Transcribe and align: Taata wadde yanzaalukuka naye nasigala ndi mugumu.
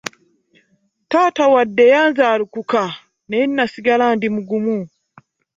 Taata 1.09 1.43
wadde 1.53 1.83
yanzaalukuka 1.93 2.81
naye 3.27 3.45
nasigala 3.47 4.05
ndi 4.15 4.27
mugumu. 4.35 4.77